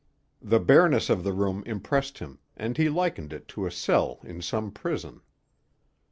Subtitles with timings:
[0.41, 4.41] The bareness of the room impressed him, and he likened it to a cell in
[4.41, 5.21] some prison.